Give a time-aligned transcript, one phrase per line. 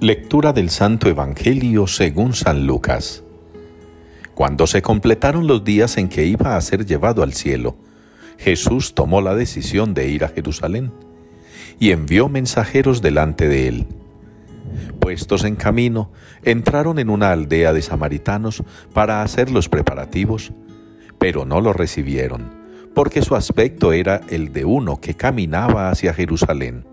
[0.00, 3.24] Lectura del Santo Evangelio según San Lucas.
[4.36, 7.76] Cuando se completaron los días en que iba a ser llevado al cielo,
[8.38, 10.92] Jesús tomó la decisión de ir a Jerusalén
[11.80, 13.86] y envió mensajeros delante de él.
[15.00, 16.12] Puestos en camino,
[16.44, 18.62] entraron en una aldea de samaritanos
[18.94, 20.52] para hacer los preparativos,
[21.18, 22.52] pero no lo recibieron,
[22.94, 26.84] porque su aspecto era el de uno que caminaba hacia Jerusalén.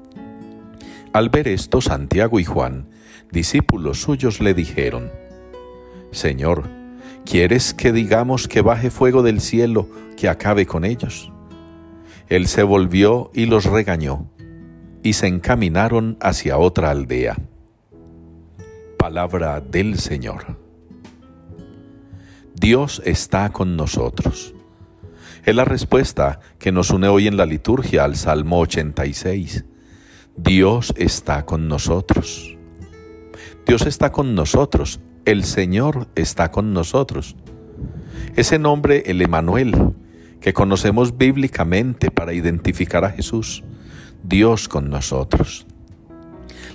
[1.15, 2.89] Al ver esto, Santiago y Juan,
[3.31, 5.09] discípulos suyos, le dijeron,
[6.11, 6.67] Señor,
[7.23, 11.31] ¿quieres que digamos que baje fuego del cielo que acabe con ellos?
[12.27, 14.29] Él se volvió y los regañó,
[15.03, 17.37] y se encaminaron hacia otra aldea.
[18.99, 20.57] Palabra del Señor.
[22.55, 24.53] Dios está con nosotros.
[25.45, 29.63] Es la respuesta que nos une hoy en la liturgia al Salmo 86
[30.37, 32.57] Dios está con nosotros.
[33.65, 34.99] Dios está con nosotros.
[35.23, 37.37] El Señor está con nosotros.
[38.35, 39.93] Ese nombre, el Emanuel,
[40.41, 43.63] que conocemos bíblicamente para identificar a Jesús,
[44.23, 45.65] Dios con nosotros.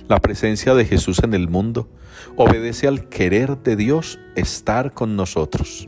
[0.07, 1.87] La presencia de Jesús en el mundo
[2.35, 5.87] obedece al querer de Dios estar con nosotros.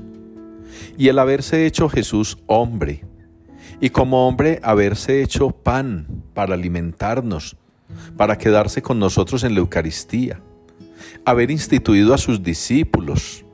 [0.96, 3.04] Y el haberse hecho Jesús hombre,
[3.82, 7.58] y como hombre haberse hecho pan para alimentarnos,
[8.18, 10.42] para quedarse con nosotros en la Eucaristía,
[11.26, 13.46] haber instituido a sus discípulos,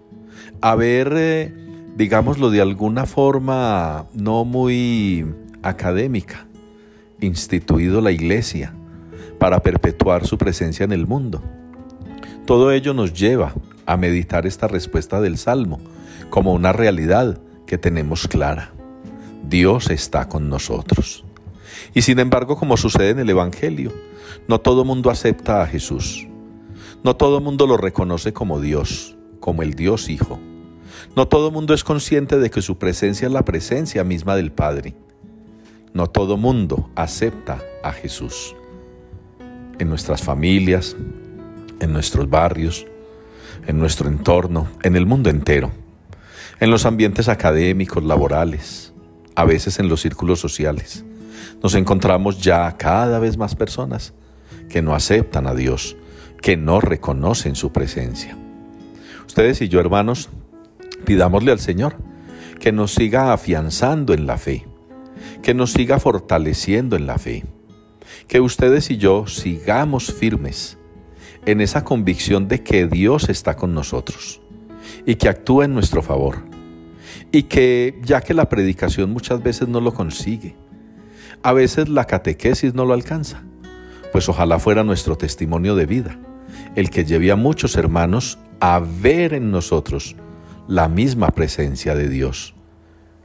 [0.62, 1.54] haber, eh,
[1.96, 5.26] digámoslo de alguna forma no muy
[5.64, 6.48] académica,
[7.22, 8.74] instituido la iglesia
[9.40, 11.42] para perpetuar su presencia en el mundo.
[12.46, 13.54] Todo ello nos lleva
[13.86, 15.80] a meditar esta respuesta del Salmo
[16.30, 18.72] como una realidad que tenemos clara.
[19.48, 21.24] Dios está con nosotros.
[21.94, 23.92] Y sin embargo, como sucede en el Evangelio,
[24.48, 26.28] no todo mundo acepta a Jesús.
[27.04, 30.40] No todo mundo lo reconoce como Dios, como el Dios Hijo.
[31.16, 34.96] No todo mundo es consciente de que su presencia es la presencia misma del Padre.
[35.94, 38.56] No todo mundo acepta a Jesús.
[39.80, 40.96] En nuestras familias,
[41.80, 42.86] en nuestros barrios,
[43.66, 45.72] en nuestro entorno, en el mundo entero,
[46.60, 48.94] en los ambientes académicos, laborales,
[49.36, 51.06] a veces en los círculos sociales
[51.62, 54.14] nos encontramos ya cada vez más personas
[54.70, 55.98] que no aceptan a Dios,
[56.42, 58.38] que no reconocen su presencia.
[59.28, 60.30] Ustedes y yo, hermanos,
[61.06, 61.96] pidámosle al Señor
[62.60, 64.66] que nos siga afianzando en la fe,
[65.42, 67.46] que nos siga fortaleciendo en la fe,
[68.28, 70.78] que ustedes y yo sigamos firmes
[71.46, 74.42] en esa convicción de que Dios está con nosotros
[75.06, 76.44] y que actúa en nuestro favor,
[77.32, 80.56] y que ya que la predicación muchas veces no lo consigue,
[81.44, 83.44] a veces la catequesis no lo alcanza,
[84.12, 86.20] pues ojalá fuera nuestro testimonio de vida,
[86.76, 90.16] el que lleve a muchos hermanos a ver en nosotros
[90.68, 92.56] la misma presencia de Dios,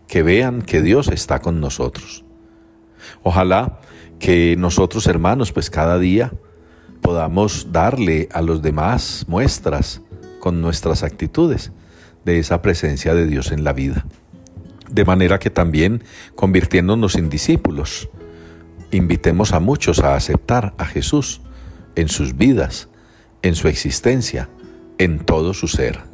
[0.07, 2.25] que vean que Dios está con nosotros.
[3.23, 3.81] Ojalá
[4.19, 6.33] que nosotros hermanos, pues cada día
[7.03, 10.01] podamos darle a los demás muestras
[10.41, 11.73] con nuestras actitudes
[12.25, 14.07] de esa presencia de Dios en la vida
[14.91, 16.03] de manera que también,
[16.35, 18.09] convirtiéndonos en discípulos,
[18.91, 21.41] invitemos a muchos a aceptar a Jesús
[21.97, 22.89] en sus vidas,
[23.43, 24.49] en su existencia,
[24.99, 26.14] en todo su ser.